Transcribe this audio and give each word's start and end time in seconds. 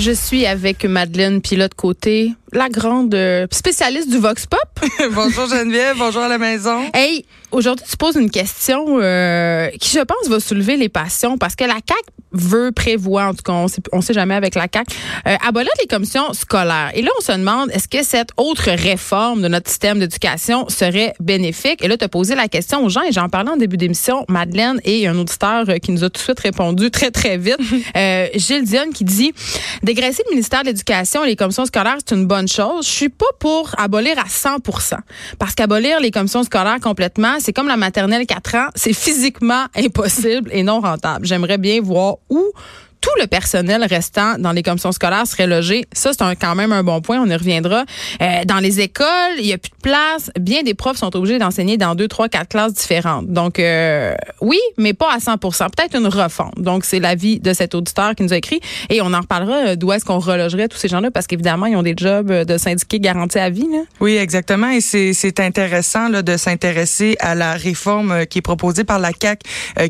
Je 0.00 0.12
suis 0.12 0.46
avec 0.46 0.86
Madeleine 0.86 1.42
Pilote 1.42 1.74
Côté, 1.74 2.32
la 2.52 2.68
grande 2.68 3.14
euh, 3.14 3.46
spécialiste 3.50 4.10
du 4.10 4.18
Vox 4.18 4.46
Pop. 4.46 4.60
bonjour 5.12 5.46
Geneviève, 5.46 5.96
bonjour 5.98 6.22
à 6.22 6.28
la 6.28 6.38
maison. 6.38 6.82
Hey, 6.94 7.24
aujourd'hui 7.50 7.84
tu 7.88 7.96
poses 7.96 8.16
une 8.16 8.30
question 8.30 8.98
euh, 9.00 9.68
qui 9.80 9.90
je 9.90 10.00
pense 10.00 10.28
va 10.28 10.40
soulever 10.40 10.76
les 10.76 10.88
passions 10.88 11.38
parce 11.38 11.54
que 11.54 11.64
la 11.64 11.74
CAC 11.74 11.98
veut 12.32 12.70
prévoir, 12.70 13.30
en 13.30 13.34
tout 13.34 13.42
cas 13.42 13.52
on 13.52 13.68
sait, 13.68 13.82
sait 14.02 14.14
jamais 14.14 14.34
avec 14.34 14.54
la 14.54 14.68
CAC, 14.68 14.86
euh, 15.26 15.36
abolir 15.46 15.70
les 15.80 15.86
commissions 15.86 16.32
scolaires. 16.32 16.90
Et 16.94 17.02
là 17.02 17.10
on 17.18 17.22
se 17.22 17.32
demande 17.32 17.70
est-ce 17.72 17.88
que 17.88 18.02
cette 18.02 18.30
autre 18.36 18.70
réforme 18.70 19.42
de 19.42 19.48
notre 19.48 19.68
système 19.68 19.98
d'éducation 19.98 20.68
serait 20.68 21.14
bénéfique? 21.20 21.84
Et 21.84 21.88
là 21.88 21.96
tu 21.96 22.04
as 22.04 22.08
posé 22.08 22.34
la 22.34 22.48
question 22.48 22.84
aux 22.84 22.88
gens 22.88 23.02
et 23.02 23.12
j'en 23.12 23.28
parlais 23.28 23.50
en 23.50 23.56
début 23.56 23.76
d'émission, 23.76 24.24
Madeleine 24.28 24.80
et 24.84 25.06
un 25.06 25.18
auditeur 25.18 25.66
qui 25.82 25.92
nous 25.92 26.04
a 26.04 26.10
tout 26.10 26.18
de 26.18 26.24
suite 26.24 26.40
répondu 26.40 26.90
très 26.90 27.10
très 27.10 27.36
vite, 27.36 27.58
Gilles 28.34 28.64
Dion 28.64 28.90
qui 28.92 29.04
dit 29.04 29.32
dégraisser 29.82 30.22
le 30.26 30.30
ministère 30.30 30.62
de 30.62 30.68
l'Éducation 30.68 31.24
et 31.24 31.28
les 31.28 31.36
commissions 31.36 31.66
scolaires 31.66 31.98
c'est 32.04 32.14
une 32.14 32.26
bonne 32.26 32.39
chose. 32.48 32.86
Je 32.86 32.90
suis 32.90 33.08
pas 33.08 33.26
pour 33.38 33.70
abolir 33.78 34.18
à 34.18 34.24
100% 34.24 34.96
parce 35.38 35.54
qu'abolir 35.54 36.00
les 36.00 36.10
commissions 36.10 36.42
scolaires 36.42 36.80
complètement, 36.80 37.36
c'est 37.40 37.52
comme 37.52 37.68
la 37.68 37.76
maternelle 37.76 38.26
4 38.26 38.54
ans, 38.56 38.68
c'est 38.74 38.92
physiquement 38.92 39.66
impossible 39.76 40.50
et 40.52 40.62
non 40.62 40.80
rentable. 40.80 41.26
J'aimerais 41.26 41.58
bien 41.58 41.80
voir 41.80 42.16
où 42.28 42.52
tout 43.00 43.10
le 43.20 43.26
personnel 43.26 43.84
restant 43.84 44.38
dans 44.38 44.52
les 44.52 44.62
commissions 44.62 44.92
scolaires 44.92 45.26
serait 45.26 45.46
logé. 45.46 45.84
Ça, 45.92 46.12
c'est 46.12 46.36
quand 46.36 46.54
même 46.54 46.72
un 46.72 46.82
bon 46.82 47.00
point. 47.00 47.18
On 47.20 47.26
y 47.26 47.34
reviendra. 47.34 47.84
Euh, 48.20 48.44
dans 48.44 48.58
les 48.58 48.80
écoles, 48.80 49.06
il 49.38 49.44
n'y 49.44 49.52
a 49.52 49.58
plus 49.58 49.70
de 49.70 49.82
place. 49.82 50.30
Bien 50.38 50.62
des 50.62 50.74
profs 50.74 50.98
sont 50.98 51.14
obligés 51.16 51.38
d'enseigner 51.38 51.76
dans 51.76 51.94
deux, 51.94 52.08
trois, 52.08 52.28
quatre 52.28 52.48
classes 52.48 52.74
différentes. 52.74 53.28
Donc, 53.28 53.58
euh, 53.58 54.14
oui, 54.40 54.58
mais 54.76 54.92
pas 54.92 55.12
à 55.12 55.18
100% 55.18 55.70
Peut-être 55.70 55.96
une 55.96 56.06
refonte. 56.06 56.60
Donc, 56.60 56.84
c'est 56.84 57.00
l'avis 57.00 57.40
de 57.40 57.52
cet 57.52 57.74
auditeur 57.74 58.14
qui 58.14 58.22
nous 58.22 58.32
a 58.32 58.36
écrit. 58.36 58.60
Et 58.88 59.00
on 59.00 59.12
en 59.14 59.20
reparlera 59.20 59.56
euh, 59.68 59.76
d'où 59.76 59.92
est-ce 59.92 60.04
qu'on 60.04 60.18
relogerait 60.18 60.68
tous 60.68 60.78
ces 60.78 60.88
gens-là 60.88 61.10
parce 61.10 61.26
qu'évidemment, 61.26 61.66
ils 61.66 61.76
ont 61.76 61.82
des 61.82 61.94
jobs 61.96 62.30
de 62.30 62.58
syndiqués 62.58 63.00
garantis 63.00 63.38
à 63.38 63.50
vie. 63.50 63.68
Là. 63.70 63.82
Oui, 64.00 64.16
exactement. 64.16 64.70
Et 64.70 64.80
c'est 64.80 65.40
intéressant 65.40 66.08
là, 66.08 66.22
de 66.22 66.36
s'intéresser 66.36 67.16
à 67.20 67.34
la 67.34 67.54
réforme 67.54 68.26
qui 68.26 68.38
est 68.38 68.42
proposée 68.42 68.84
par 68.84 68.98
la 68.98 69.12
CAC, 69.12 69.42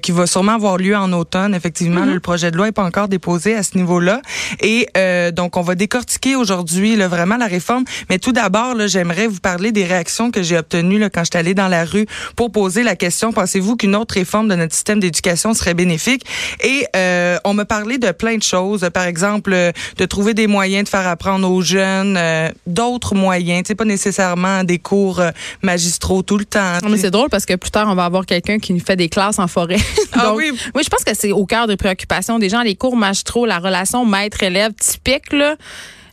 qui 0.03 0.13
va 0.13 0.27
sûrement 0.27 0.53
avoir 0.53 0.77
lieu 0.77 0.97
en 0.97 1.13
automne. 1.13 1.55
Effectivement, 1.55 2.05
mm-hmm. 2.05 2.15
le 2.15 2.21
projet 2.21 2.51
de 2.51 2.57
loi 2.57 2.67
n'est 2.67 2.73
pas 2.73 2.85
encore 2.85 3.00
déposé 3.09 3.55
à 3.55 3.63
ce 3.63 3.77
niveau-là. 3.77 4.23
Et 4.63 4.89
euh, 4.97 5.31
donc, 5.31 5.57
on 5.57 5.63
va 5.63 5.75
décortiquer 5.75 6.37
aujourd'hui 6.37 6.97
vraiment 6.97 7.37
la 7.37 7.47
réforme. 7.47 7.85
Mais 8.09 8.19
tout 8.19 8.33
d'abord, 8.33 8.75
j'aimerais 8.87 9.27
vous 9.27 9.41
parler 9.41 9.73
des 9.73 9.85
réactions 9.85 10.31
que 10.31 10.43
j'ai 10.43 10.57
obtenues 10.57 10.99
là, 10.99 11.11
quand 11.11 11.25
je 11.25 11.31
suis 11.33 11.39
allée 11.39 11.55
dans 11.55 11.69
la 11.69 11.85
rue 11.85 12.07
pour 12.37 12.53
poser 12.53 12.83
la 12.83 12.97
question, 12.97 13.33
pensez-vous 13.33 13.77
qu'une 13.77 13.97
autre 13.97 14.15
réforme 14.15 14.49
de 14.49 14.55
notre 14.55 14.75
système 14.75 15.01
d'éducation 15.01 15.55
serait 15.55 15.75
bénéfique? 15.75 16.25
Et 16.63 16.87
euh, 16.97 17.39
on 17.45 17.55
me 17.55 17.65
parlait 17.65 17.99
de 17.99 18.11
plein 18.13 18.37
de 18.37 18.43
choses. 18.43 18.89
Par 18.93 19.05
exemple, 19.05 19.53
de 19.97 20.05
trouver 20.07 20.35
des 20.35 20.47
moyens 20.47 20.85
de 20.85 20.89
faire 20.89 21.07
apprendre 21.07 21.51
aux 21.51 21.63
jeunes 21.63 22.17
euh, 22.17 22.49
d'autres 22.67 23.15
moyens. 23.15 23.65
C'est 23.67 23.75
pas 23.75 23.85
nécessairement 23.85 24.65
des 24.65 24.79
cours 24.79 25.21
euh, 25.21 25.31
magistraux 25.63 26.23
tout 26.23 26.39
le 26.39 26.45
temps. 26.45 26.79
Non, 26.83 26.89
mais 26.89 26.99
c'est 26.99 27.11
drôle 27.11 27.29
parce 27.29 27.47
que 27.47 27.55
plus 27.55 27.71
tard, 27.71 27.89
on 27.89 27.95
va 27.95 28.05
avoir 28.05 28.27
quelqu'un 28.27 28.59
qui 28.59 28.73
nous 28.73 28.81
fait 28.81 28.97
des 28.97 29.09
classes 29.09 29.39
en 29.39 29.49
forêt. 29.49 29.79
ah 30.13 30.33
oui? 30.37 30.53
Oui, 30.75 30.83
je 30.85 30.89
pense 30.89 31.05
que 31.05 31.13
c'est 31.15 31.33
au 31.33 31.47
cœur 31.47 31.67
des 31.67 31.77
préoccupations 31.77 32.39
des 32.39 32.49
gens, 32.49 32.63
les 32.63 32.75
cours 32.75 32.90
trop 33.25 33.47
la 33.47 33.59
relation 33.59 34.05
maître-élève 34.05 34.73
typique, 34.73 35.33
là, 35.33 35.57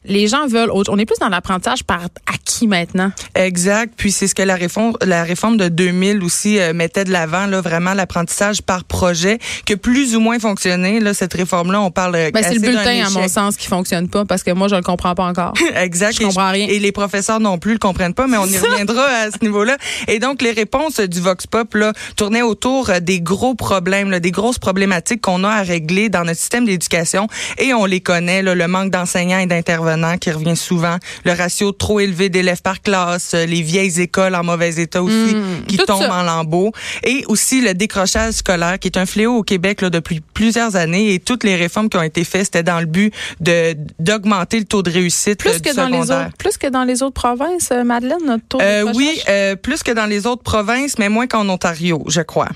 les 0.07 0.27
gens 0.27 0.47
veulent 0.47 0.71
autre. 0.71 0.91
On 0.91 0.97
est 0.97 1.05
plus 1.05 1.19
dans 1.19 1.29
l'apprentissage 1.29 1.83
par 1.83 2.01
acquis 2.25 2.67
maintenant? 2.67 3.11
Exact. 3.35 3.93
Puis 3.95 4.11
c'est 4.11 4.27
ce 4.27 4.35
que 4.35 4.41
la 4.41 4.55
réforme, 4.55 4.93
la 5.05 5.23
réforme 5.23 5.57
de 5.57 5.67
2000 5.67 6.23
aussi 6.23 6.59
euh, 6.59 6.73
mettait 6.73 7.03
de 7.03 7.11
l'avant, 7.11 7.45
là, 7.45 7.61
vraiment 7.61 7.93
l'apprentissage 7.93 8.61
par 8.61 8.83
projet, 8.83 9.37
que 9.65 9.73
plus 9.73 10.15
ou 10.15 10.19
moins 10.19 10.39
fonctionné. 10.39 10.99
Là, 10.99 11.13
cette 11.13 11.33
réforme-là, 11.33 11.81
on 11.81 11.91
parle. 11.91 12.31
Ben, 12.33 12.43
c'est 12.43 12.55
le 12.55 12.61
bulletin, 12.61 13.05
à 13.05 13.09
mon 13.09 13.27
sens, 13.27 13.57
qui 13.57 13.67
fonctionne 13.67 14.07
pas 14.07 14.25
parce 14.25 14.43
que 14.43 14.51
moi, 14.51 14.67
je 14.67 14.75
le 14.75 14.81
comprends 14.81 15.13
pas 15.13 15.25
encore. 15.25 15.53
exact. 15.75 16.17
Je 16.19 16.25
comprends 16.25 16.51
rien. 16.51 16.67
Et 16.69 16.79
les 16.79 16.91
professeurs 16.91 17.39
non 17.39 17.57
plus 17.57 17.73
le 17.73 17.79
comprennent 17.79 18.13
pas, 18.13 18.27
mais 18.27 18.37
on 18.37 18.45
y 18.45 18.57
reviendra 18.57 19.03
à 19.03 19.31
ce 19.31 19.43
niveau-là. 19.43 19.77
Et 20.07 20.19
donc, 20.19 20.41
les 20.41 20.51
réponses 20.51 20.99
du 20.99 21.19
Vox 21.19 21.45
Pop 21.47 21.73
là, 21.75 21.93
tournaient 22.15 22.41
autour 22.41 22.89
euh, 22.89 22.99
des 22.99 23.21
gros 23.21 23.55
problèmes, 23.55 24.09
là, 24.09 24.19
des 24.19 24.31
grosses 24.31 24.59
problématiques 24.59 25.21
qu'on 25.21 25.43
a 25.43 25.49
à 25.49 25.61
régler 25.61 26.09
dans 26.09 26.23
notre 26.23 26.39
système 26.39 26.65
d'éducation. 26.65 27.27
Et 27.57 27.73
on 27.73 27.85
les 27.85 27.99
connaît, 27.99 28.41
là, 28.41 28.55
le 28.55 28.67
manque 28.67 28.91
d'enseignants 28.91 29.39
et 29.39 29.45
d'intervenants 29.45 29.96
qui 30.19 30.31
revient 30.31 30.55
souvent, 30.55 30.97
le 31.25 31.31
ratio 31.33 31.71
trop 31.71 31.99
élevé 31.99 32.29
d'élèves 32.29 32.61
par 32.61 32.81
classe, 32.81 33.33
euh, 33.33 33.45
les 33.45 33.61
vieilles 33.61 34.01
écoles 34.01 34.35
en 34.35 34.43
mauvais 34.43 34.75
état 34.75 35.01
aussi 35.01 35.35
mmh, 35.35 35.65
qui 35.67 35.77
tombent 35.77 36.09
en 36.09 36.23
lambeaux. 36.23 36.71
Et 37.03 37.23
aussi 37.27 37.61
le 37.61 37.73
décrochage 37.73 38.35
scolaire 38.35 38.79
qui 38.79 38.87
est 38.87 38.97
un 38.97 39.05
fléau 39.05 39.35
au 39.35 39.43
Québec 39.43 39.81
là, 39.81 39.89
depuis 39.89 40.21
plusieurs 40.33 40.75
années. 40.75 41.13
Et 41.13 41.19
toutes 41.19 41.43
les 41.43 41.55
réformes 41.55 41.89
qui 41.89 41.97
ont 41.97 42.03
été 42.03 42.23
faites 42.23 42.45
c'était 42.45 42.63
dans 42.63 42.79
le 42.79 42.85
but 42.85 43.13
de 43.39 43.75
d'augmenter 43.99 44.59
le 44.59 44.65
taux 44.65 44.83
de 44.83 44.91
réussite 44.91 45.39
plus 45.39 45.59
que 45.59 45.75
dans 45.75 45.87
les 45.87 46.11
autres 46.11 46.37
plus 46.37 46.57
que 46.57 46.67
dans 46.67 46.83
les 46.83 47.03
autres 47.03 47.13
provinces 47.13 47.69
euh, 47.71 47.83
Madeleine 47.83 48.19
notre 48.25 48.43
taux 48.47 48.61
euh, 48.61 48.91
oui 48.95 49.21
plus 49.61 49.83
que 49.83 49.91
dans 49.91 50.05
les 50.05 50.27
autres 50.27 50.43
provinces 50.43 50.97
mais 50.97 51.09
moins 51.09 51.27
qu'en 51.27 51.47
Ontario 51.49 52.03
je 52.07 52.21
crois. 52.21 52.49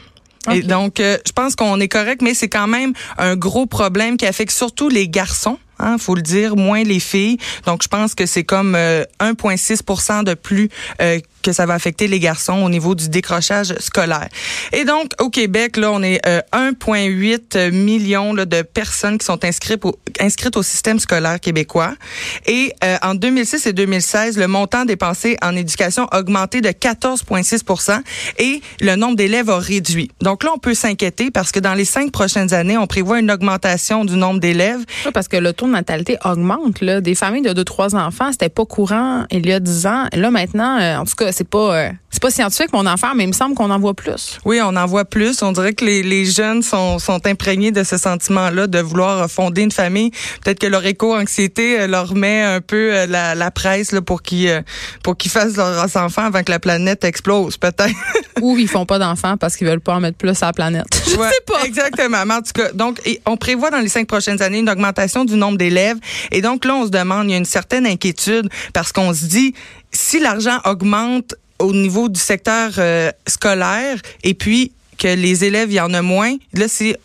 Et 0.52 0.62
donc, 0.63 0.96
je 0.97 1.31
pense 1.34 1.56
qu'on 1.56 1.79
est 1.79 1.88
correct, 1.88 2.23
mais 2.23 2.34
c'est 2.34 2.50
quand 2.50 2.68
même 2.68 2.94
un 3.19 3.35
gros 3.35 3.68
problème 3.68 4.18
qui 4.18 4.25
affecte 4.25 4.52
surtout 4.52 4.90
les 4.90 5.08
garçons. 5.08 5.59
Hein, 5.81 5.97
faut 5.97 6.15
le 6.15 6.21
dire, 6.21 6.55
moins 6.55 6.83
les 6.83 6.99
filles. 6.99 7.37
Donc, 7.65 7.83
je 7.83 7.87
pense 7.87 8.15
que 8.15 8.25
c'est 8.25 8.43
comme 8.43 8.75
1,6% 8.75 10.19
euh, 10.19 10.23
de 10.23 10.33
plus 10.35 10.69
euh, 11.01 11.19
que 11.41 11.53
ça 11.53 11.65
va 11.65 11.73
affecter 11.73 12.07
les 12.07 12.19
garçons 12.19 12.61
au 12.63 12.69
niveau 12.69 12.93
du 12.93 13.09
décrochage 13.09 13.73
scolaire. 13.79 14.27
Et 14.73 14.85
donc, 14.85 15.11
au 15.19 15.29
Québec, 15.29 15.75
là, 15.77 15.91
on 15.91 16.03
est 16.03 16.23
1,8 16.53 17.41
euh, 17.55 17.71
million 17.71 18.33
de 18.35 18.61
personnes 18.61 19.17
qui 19.17 19.25
sont 19.25 19.43
inscrites 19.43 19.83
au, 19.83 20.63
système 20.63 20.99
scolaire 20.99 21.39
québécois. 21.39 21.93
Et 22.45 22.73
en 23.01 23.15
2006 23.15 23.65
et 23.65 23.73
2016, 23.73 24.37
le 24.37 24.47
montant 24.47 24.85
dépensé 24.85 25.37
en 25.41 25.55
éducation 25.55 26.05
a 26.11 26.19
augmenté 26.19 26.61
de 26.61 26.69
14,6% 26.69 27.99
et 28.37 28.61
le 28.79 28.95
nombre 28.95 29.15
d'élèves 29.15 29.49
a 29.49 29.57
réduit. 29.57 30.11
Donc 30.21 30.43
là, 30.43 30.51
on 30.53 30.59
peut 30.59 30.75
s'inquiéter 30.75 31.31
parce 31.31 31.51
que 31.51 31.59
dans 31.59 31.73
les 31.73 31.85
cinq 31.85 32.11
prochaines 32.11 32.53
années, 32.53 32.77
on 32.77 32.87
prévoit 32.87 33.19
une 33.19 33.31
augmentation 33.31 34.05
du 34.05 34.15
nombre 34.15 34.39
d'élèves. 34.39 34.85
parce 35.13 35.27
que 35.27 35.37
le 35.37 35.53
natalité 35.71 36.17
augmente. 36.23 36.81
Là. 36.81 37.01
Des 37.01 37.15
familles 37.15 37.41
de 37.41 37.53
deux, 37.53 37.63
trois 37.63 37.95
enfants, 37.95 38.31
c'était 38.31 38.49
pas 38.49 38.65
courant 38.65 39.25
il 39.31 39.45
y 39.45 39.53
a 39.53 39.59
dix 39.59 39.85
ans. 39.85 40.05
Là, 40.13 40.31
maintenant, 40.31 40.79
euh, 40.79 40.97
en 40.97 41.05
tout 41.05 41.15
cas, 41.15 41.31
c'est 41.31 41.47
pas 41.47 41.75
euh, 41.75 41.89
c'est 42.09 42.21
pas 42.21 42.29
scientifique 42.29 42.73
mon 42.73 42.85
enfant, 42.85 43.13
mais 43.15 43.23
il 43.23 43.27
me 43.27 43.33
semble 43.33 43.55
qu'on 43.55 43.71
en 43.71 43.79
voit 43.79 43.93
plus. 43.93 44.39
Oui, 44.45 44.59
on 44.61 44.75
en 44.75 44.85
voit 44.85 45.05
plus. 45.05 45.41
On 45.41 45.51
dirait 45.51 45.73
que 45.73 45.85
les, 45.85 46.03
les 46.03 46.25
jeunes 46.25 46.61
sont, 46.61 46.99
sont 46.99 47.25
imprégnés 47.25 47.71
de 47.71 47.83
ce 47.83 47.97
sentiment-là 47.97 48.67
de 48.67 48.79
vouloir 48.79 49.29
fonder 49.29 49.61
une 49.61 49.71
famille. 49.71 50.11
Peut-être 50.43 50.59
que 50.59 50.67
leur 50.67 50.85
éco-anxiété 50.85 51.81
euh, 51.81 51.87
leur 51.87 52.15
met 52.15 52.41
un 52.41 52.61
peu 52.61 53.05
la, 53.05 53.35
la 53.35 53.51
presse 53.51 53.91
là, 53.91 54.01
pour 54.01 54.21
qu'ils 54.21 54.63
pour 55.03 55.17
qu'ils 55.17 55.31
fassent 55.31 55.55
leurs 55.55 55.95
enfants 55.97 56.23
avant 56.23 56.43
que 56.43 56.51
la 56.51 56.59
planète 56.59 57.03
explose, 57.03 57.57
peut-être. 57.57 57.95
Ou 58.41 58.57
ils 58.57 58.67
font 58.67 58.85
pas 58.85 58.99
d'enfants 58.99 59.37
parce 59.37 59.55
qu'ils 59.55 59.67
veulent 59.67 59.81
pas 59.81 59.95
en 59.95 59.99
mettre 59.99 60.17
plus 60.17 60.41
à 60.41 60.47
la 60.47 60.53
planète. 60.53 60.85
Je 61.05 61.11
sais 61.11 61.17
pas. 61.45 61.63
Exactement. 61.65 62.17
En 62.17 62.41
tout 62.41 62.51
cas, 62.53 62.71
donc, 62.73 62.99
on 63.25 63.37
prévoit 63.37 63.69
dans 63.69 63.79
les 63.79 63.89
cinq 63.89 64.07
prochaines 64.07 64.41
années 64.41 64.59
une 64.59 64.69
augmentation 64.69 65.25
du 65.25 65.35
nombre 65.35 65.57
Et 66.31 66.41
donc 66.41 66.66
là, 66.66 66.75
on 66.75 66.85
se 66.85 66.91
demande, 66.91 67.27
il 67.27 67.31
y 67.31 67.35
a 67.35 67.38
une 67.38 67.45
certaine 67.45 67.85
inquiétude 67.85 68.49
parce 68.73 68.91
qu'on 68.91 69.13
se 69.13 69.25
dit, 69.25 69.53
si 69.91 70.19
l'argent 70.19 70.59
augmente 70.66 71.35
au 71.59 71.73
niveau 71.73 72.09
du 72.09 72.19
secteur 72.19 72.72
euh, 72.77 73.11
scolaire 73.27 73.97
et 74.23 74.33
puis 74.33 74.72
que 74.97 75.07
les 75.07 75.44
élèves, 75.44 75.72
il 75.72 75.75
y 75.75 75.79
en 75.79 75.94
a 75.94 76.01
moins, 76.01 76.35
là, 76.53 76.67
c'est 76.67 76.97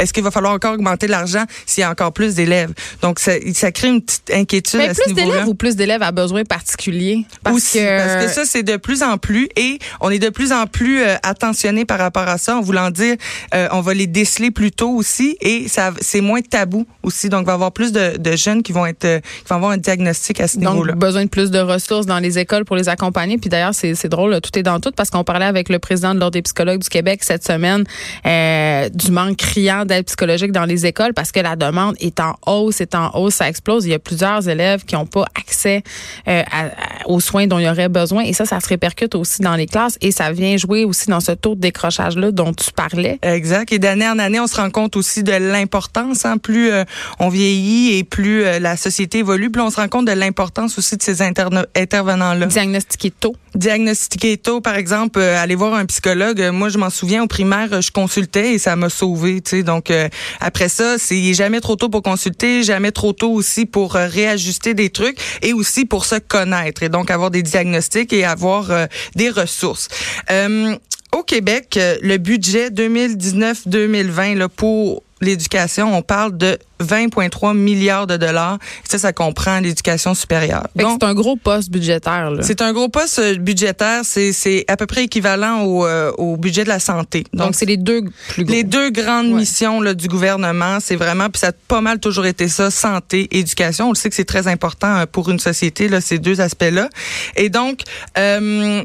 est-ce 0.00 0.12
qu'il 0.12 0.24
va 0.24 0.30
falloir 0.30 0.54
encore 0.54 0.74
augmenter 0.74 1.06
l'argent 1.06 1.44
s'il 1.66 1.82
y 1.82 1.84
a 1.84 1.90
encore 1.90 2.12
plus 2.12 2.34
d'élèves? 2.34 2.72
Donc, 3.02 3.18
ça, 3.18 3.32
ça 3.54 3.70
crée 3.70 3.88
une 3.88 4.02
petite 4.02 4.30
inquiétude 4.32 4.80
Mais 4.80 4.88
à 4.88 4.94
plus 4.94 5.14
d'élèves 5.14 5.46
ou 5.46 5.54
plus 5.54 5.76
d'élèves 5.76 6.02
à 6.02 6.10
besoins 6.10 6.44
particuliers? 6.44 7.26
Parce 7.42 7.56
Aussi, 7.56 7.78
que... 7.78 7.98
parce 7.98 8.24
que 8.24 8.32
ça, 8.32 8.44
c'est 8.44 8.62
de 8.62 8.76
plus 8.76 9.02
en 9.02 9.18
plus 9.18 9.48
et 9.56 9.78
on 10.00 10.10
est 10.10 10.18
de 10.18 10.30
plus 10.30 10.52
en 10.52 10.66
plus 10.66 11.02
euh, 11.02 11.16
attentionné 11.22 11.84
par 11.84 11.98
rapport 11.98 12.28
à 12.28 12.38
ça 12.38 12.56
en 12.56 12.60
voulant 12.60 12.90
dire 12.90 13.16
euh, 13.54 13.68
on 13.72 13.80
va 13.80 13.94
les 13.94 14.06
déceler 14.06 14.50
plus 14.50 14.72
tôt 14.72 14.90
aussi 14.90 15.36
et 15.40 15.68
ça 15.68 15.92
c'est 16.00 16.20
moins 16.20 16.40
tabou 16.40 16.86
aussi. 17.02 17.28
Donc, 17.28 17.42
il 17.42 17.46
va 17.46 17.52
y 17.52 17.54
avoir 17.54 17.72
plus 17.72 17.92
de, 17.92 18.16
de 18.16 18.36
jeunes 18.36 18.62
qui 18.62 18.72
vont 18.72 18.86
être 18.86 19.04
euh, 19.04 19.20
qui 19.20 19.48
vont 19.48 19.56
avoir 19.56 19.72
un 19.72 19.76
diagnostic 19.76 20.40
à 20.40 20.48
ce 20.48 20.58
niveau-là. 20.58 20.92
Donc, 20.92 21.00
besoin 21.00 21.24
de 21.24 21.28
plus 21.28 21.50
de 21.50 21.58
ressources 21.58 22.06
dans 22.06 22.18
les 22.18 22.38
écoles 22.38 22.64
pour 22.64 22.76
les 22.76 22.88
accompagner. 22.88 23.38
Puis 23.38 23.50
d'ailleurs, 23.50 23.74
c'est 23.74 24.08
drôle, 24.08 24.40
tout 24.40 24.58
est 24.58 24.62
dans 24.62 24.80
tout 24.80 24.92
parce 24.96 25.10
qu'on 25.10 25.24
parlait 25.24 25.46
avec 25.46 25.68
le 25.68 25.78
président 25.78 26.14
de 26.14 26.20
l'Ordre 26.20 26.32
des 26.32 26.42
psychologues 26.42 26.80
du 26.80 26.88
Québec 26.88 27.20
cette 27.22 27.46
semaine 27.46 27.84
du 28.24 29.10
manque 29.10 29.36
criant 29.36 29.84
d'aide 29.90 30.06
psychologique 30.06 30.52
dans 30.52 30.64
les 30.64 30.86
écoles 30.86 31.12
parce 31.14 31.32
que 31.32 31.40
la 31.40 31.56
demande 31.56 31.96
est 32.00 32.20
en 32.20 32.36
hausse, 32.46 32.80
est 32.80 32.94
en 32.94 33.10
hausse, 33.14 33.34
ça 33.34 33.48
explose. 33.48 33.84
Il 33.84 33.90
y 33.90 33.94
a 33.94 33.98
plusieurs 33.98 34.48
élèves 34.48 34.84
qui 34.84 34.94
n'ont 34.94 35.06
pas 35.06 35.26
accès 35.34 35.82
euh, 36.28 36.42
aux 37.06 37.20
soins 37.20 37.46
dont 37.46 37.58
il 37.58 37.66
y 37.66 37.68
aurait 37.68 37.88
besoin 37.88 38.22
et 38.22 38.32
ça, 38.32 38.46
ça 38.46 38.60
se 38.60 38.68
répercute 38.68 39.14
aussi 39.14 39.42
dans 39.42 39.56
les 39.56 39.66
classes 39.66 39.98
et 40.00 40.12
ça 40.12 40.32
vient 40.32 40.56
jouer 40.56 40.84
aussi 40.84 41.10
dans 41.10 41.20
ce 41.20 41.32
taux 41.32 41.54
de 41.54 41.60
décrochage-là 41.60 42.30
dont 42.30 42.52
tu 42.52 42.70
parlais. 42.72 43.18
Exact. 43.22 43.72
Et 43.72 43.78
d'année 43.78 44.08
en 44.08 44.18
année, 44.18 44.40
on 44.40 44.46
se 44.46 44.56
rend 44.56 44.70
compte 44.70 44.96
aussi 44.96 45.22
de 45.22 45.32
l'importance. 45.32 46.24
Hein, 46.24 46.38
plus 46.38 46.70
euh, 46.70 46.84
on 47.18 47.28
vieillit 47.28 47.98
et 47.98 48.04
plus 48.04 48.44
euh, 48.44 48.58
la 48.58 48.76
société 48.76 49.18
évolue, 49.18 49.50
plus 49.50 49.62
on 49.62 49.70
se 49.70 49.76
rend 49.76 49.88
compte 49.88 50.06
de 50.06 50.12
l'importance 50.12 50.78
aussi 50.78 50.96
de 50.96 51.02
ces 51.02 51.20
intervenants-là. 51.22 52.46
Diagnostiquer 52.46 53.10
tôt. 53.10 53.34
Diagnostiquer 53.54 54.38
tôt, 54.38 54.60
par 54.60 54.76
exemple, 54.76 55.20
aller 55.20 55.56
voir 55.56 55.74
un 55.74 55.86
psychologue. 55.86 56.40
Moi, 56.52 56.68
je 56.68 56.78
m'en 56.78 56.90
souviens 56.90 57.24
au 57.24 57.26
primaire, 57.26 57.82
je 57.82 57.90
consultais 57.90 58.54
et 58.54 58.58
ça 58.58 58.76
m'a 58.76 58.88
sauvé. 58.88 59.40
Donc 59.64 59.79
Donc 59.80 59.90
euh, 59.90 60.10
après 60.40 60.68
ça, 60.68 60.98
c'est 60.98 61.32
jamais 61.32 61.62
trop 61.62 61.74
tôt 61.74 61.88
pour 61.88 62.02
consulter, 62.02 62.62
jamais 62.62 62.92
trop 62.92 63.14
tôt 63.14 63.30
aussi 63.30 63.64
pour 63.64 63.96
euh, 63.96 64.08
réajuster 64.08 64.74
des 64.74 64.90
trucs 64.90 65.16
et 65.40 65.54
aussi 65.54 65.86
pour 65.86 66.04
se 66.04 66.16
connaître 66.16 66.82
et 66.82 66.90
donc 66.90 67.10
avoir 67.10 67.30
des 67.30 67.42
diagnostics 67.42 68.12
et 68.12 68.26
avoir 68.26 68.70
euh, 68.70 68.84
des 69.16 69.30
ressources. 69.30 69.88
au 71.16 71.22
Québec, 71.22 71.78
le 72.02 72.18
budget 72.18 72.68
2019-2020 72.68 74.48
pour 74.48 75.02
l'éducation, 75.20 75.94
on 75.96 76.02
parle 76.02 76.36
de 76.36 76.58
20,3 76.80 77.56
milliards 77.56 78.06
de 78.06 78.16
dollars. 78.16 78.58
Ça, 78.84 78.98
ça 78.98 79.12
comprend 79.12 79.60
l'éducation 79.60 80.14
supérieure. 80.14 80.66
c'est 80.76 81.04
un 81.04 81.14
gros 81.14 81.36
poste 81.36 81.70
budgétaire. 81.70 82.32
C'est 82.42 82.62
un 82.62 82.72
gros 82.72 82.88
poste 82.88 83.18
euh, 83.18 83.36
budgétaire. 83.36 84.02
C'est 84.04 84.64
à 84.68 84.76
peu 84.76 84.86
près 84.86 85.04
équivalent 85.04 85.62
au, 85.64 85.86
euh, 85.86 86.10
au, 86.16 86.36
budget 86.36 86.64
de 86.64 86.68
la 86.68 86.80
santé. 86.80 87.24
Donc, 87.32 87.54
c'est 87.54 87.66
les 87.66 87.76
deux 87.76 88.02
plus 88.28 88.44
Les 88.44 88.64
deux 88.64 88.90
grandes 88.90 89.30
missions 89.30 89.80
là, 89.80 89.94
du 89.94 90.08
gouvernement, 90.08 90.78
c'est 90.80 90.96
vraiment, 90.96 91.28
puis 91.28 91.40
ça 91.40 91.48
a 91.48 91.52
pas 91.52 91.80
mal 91.80 91.98
toujours 91.98 92.26
été 92.26 92.48
ça, 92.48 92.70
santé, 92.70 93.28
éducation. 93.30 93.86
On 93.86 93.90
le 93.90 93.96
sait 93.96 94.08
que 94.08 94.16
c'est 94.16 94.24
très 94.24 94.48
important 94.48 94.96
euh, 94.96 95.06
pour 95.06 95.30
une 95.30 95.38
société, 95.38 95.88
là, 95.88 96.00
ces 96.00 96.18
deux 96.18 96.40
aspects-là. 96.40 96.88
Et 97.36 97.48
donc, 97.48 97.80
euh, 98.18 98.82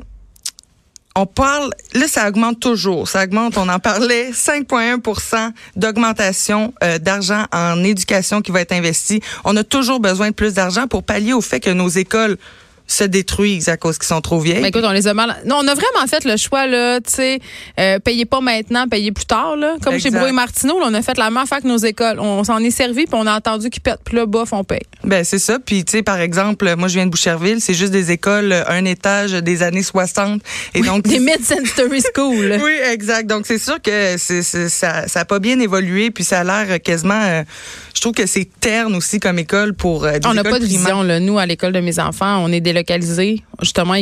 on 1.16 1.26
parle, 1.26 1.70
là, 1.94 2.08
ça 2.08 2.28
augmente 2.28 2.60
toujours. 2.60 3.08
Ça 3.08 3.24
augmente, 3.24 3.58
on 3.58 3.70
en 3.70 3.80
parlait, 3.80 4.32
5,1% 4.34 5.52
d'augmentation 5.76 6.74
euh, 6.84 7.00
d'argent 7.00 7.46
en 7.54 7.84
éducation 7.84 8.42
qui 8.42 8.52
va 8.52 8.62
être 8.62 8.74
investi. 8.74 9.22
On 9.46 9.56
a 9.56 9.64
toujours 9.64 10.00
besoin 10.00 10.30
de 10.30 10.36
plus 10.36 10.54
d'argent 10.54 10.88
pour 10.88 11.04
pallier 11.04 11.34
au 11.34 11.42
fait 11.42 11.60
que 11.60 11.70
nos 11.70 11.88
écoles 11.88 12.38
se 12.88 13.04
détruisent 13.04 13.70
à 13.70 13.78
cause 13.78 13.98
qu'ils 13.98 14.08
sont 14.08 14.22
trop 14.22 14.40
vieilles. 14.40 14.62
Mais 14.62 14.70
écoute, 14.70 14.84
on 14.86 14.92
les 14.92 15.08
a 15.08 15.14
mal. 15.14 15.36
Non, 15.46 15.58
on 15.64 15.68
a 15.68 15.74
vraiment 15.74 16.06
fait 16.08 16.24
le 16.24 16.38
choix 16.38 16.68
là, 16.68 17.00
tu 17.02 17.14
sais, 17.14 17.40
euh, 17.80 18.00
payez 18.00 18.26
pas 18.26 18.42
maintenant, 18.42 18.88
payez 18.88 19.12
plus 19.12 19.26
tard 19.26 19.56
là. 19.56 19.76
Comme 19.84 20.00
chez 20.00 20.12
Brouille 20.12 20.32
Martineau, 20.32 20.78
on 20.82 20.94
a 20.94 21.02
fait 21.02 21.18
la 21.18 21.26
même 21.26 21.38
affaire 21.38 21.62
que 21.62 21.68
nos 21.68 21.78
écoles. 21.78 22.20
On 22.20 22.44
s'en 22.44 22.60
est 22.60 22.72
servi 22.72 23.06
puis 23.06 23.14
on 23.14 23.26
a 23.28 23.36
entendu 23.36 23.70
qu'ils 23.70 23.82
pètent 23.82 24.04
plus 24.04 24.16
là 24.16 24.26
bof, 24.26 24.54
on 24.54 24.64
paye. 24.64 24.82
Ben 25.04 25.24
c'est 25.24 25.40
ça. 25.40 25.58
Puis 25.60 25.84
tu 25.84 25.92
sais, 25.92 26.04
par 26.04 26.20
exemple, 26.20 26.76
moi 26.78 26.88
je 26.88 26.96
viens 26.96 27.06
de 27.06 27.12
Boucherville, 27.12 27.60
c'est 27.60 27.74
juste 27.74 27.92
des 27.92 28.12
écoles 28.12 28.54
un 28.68 28.86
étage 28.86 29.32
des 29.32 29.64
années 29.64 29.84
60 29.84 30.42
et 30.74 30.82
donc 30.82 31.04
des 31.04 31.20
mid-century 31.20 32.02
school. 32.16 32.60
oui, 32.64 32.74
exact. 32.92 33.28
Donc 33.28 33.46
c'est 33.48 33.60
sûr 33.60 33.82
que 33.82 34.16
c'est, 34.18 34.44
ça 34.44 35.08
ça 35.08 35.20
a 35.22 35.26
pas 35.26 35.40
bien 35.40 35.60
évolué 35.60 36.12
puis 36.12 36.24
ça 36.24 36.42
a 36.42 36.44
l'air 36.44 36.82
quasiment 36.82 37.22
euh, 37.22 37.44
je 37.96 38.02
trouve 38.02 38.14
que 38.14 38.26
c'est 38.26 38.48
terne 38.60 38.96
aussi 38.96 39.20
comme 39.20 39.40
école 39.40 39.74
pour 39.74 40.06
euh, 40.06 40.18
On 40.26 40.34
n'a 40.34 40.44
pas 40.44 40.60
de 40.60 40.66
vision 40.66 41.02
là. 41.02 41.20
Nous 41.20 41.40
à 41.40 41.46
l'école 41.46 41.72
de 41.74 41.80
mes 41.80 42.00
enfants, 42.00 42.44
on 42.44 42.52
est 42.52 42.60
des 42.60 42.74
localisé, 42.76 43.44
justement 43.62 43.96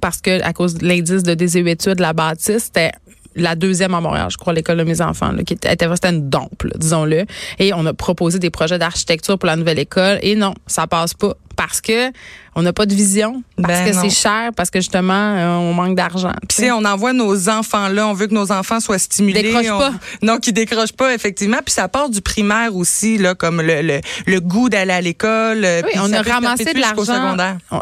parce 0.00 0.20
que 0.20 0.42
à 0.42 0.52
cause 0.52 0.74
de 0.74 0.86
l'indice 0.86 1.22
de 1.22 1.34
désuétude 1.34 1.94
de 1.94 2.02
la 2.02 2.12
bâtisse, 2.12 2.64
c'était 2.64 2.92
la 3.36 3.54
deuxième 3.54 3.94
à 3.94 4.00
Montréal, 4.00 4.28
je 4.30 4.36
crois, 4.36 4.52
l'école 4.52 4.78
de 4.78 4.84
mes 4.84 5.00
enfants, 5.00 5.30
qui 5.46 5.54
était, 5.54 5.70
c'était 5.70 6.08
une 6.08 6.28
dompe, 6.28 6.66
disons-le. 6.76 7.26
Et 7.58 7.72
on 7.74 7.84
a 7.86 7.92
proposé 7.92 8.38
des 8.38 8.50
projets 8.50 8.78
d'architecture 8.78 9.38
pour 9.38 9.46
la 9.46 9.56
nouvelle 9.56 9.78
école. 9.78 10.18
Et 10.22 10.34
non, 10.34 10.54
ça 10.66 10.86
passe 10.86 11.14
pas 11.14 11.34
parce 11.56 11.80
que 11.80 12.12
on 12.58 12.62
n'a 12.62 12.72
pas 12.72 12.86
de 12.86 12.94
vision, 12.94 13.42
parce 13.62 13.80
ben 13.80 13.92
que 13.92 13.92
c'est 13.92 14.08
cher, 14.08 14.50
parce 14.56 14.70
que 14.70 14.80
justement 14.80 15.12
euh, 15.12 15.56
on 15.56 15.74
manque 15.74 15.94
d'argent. 15.94 16.32
Puis 16.48 16.70
on 16.72 16.86
envoie 16.86 17.12
nos 17.12 17.50
enfants 17.50 17.88
là, 17.88 18.08
on 18.08 18.14
veut 18.14 18.28
que 18.28 18.34
nos 18.34 18.50
enfants 18.50 18.80
soient 18.80 18.98
stimulés. 18.98 19.42
Décrochent 19.42 19.66
pas. 19.66 19.92
Non, 20.22 20.38
qui 20.38 20.54
décrochent 20.54 20.94
pas 20.94 21.14
effectivement. 21.14 21.58
Puis 21.62 21.74
ça 21.74 21.88
part 21.88 22.08
du 22.08 22.22
primaire 22.22 22.74
aussi 22.74 23.18
là, 23.18 23.34
comme 23.34 23.60
le, 23.60 23.82
le, 23.82 24.00
le 24.26 24.40
goût 24.40 24.70
d'aller 24.70 24.94
à 24.94 25.02
l'école. 25.02 25.66
Euh, 25.66 25.82
oui, 25.84 26.00
on 26.00 26.10
a 26.14 26.22
ramassé 26.22 26.72
de 26.72 26.80
l'argent. 26.80 27.36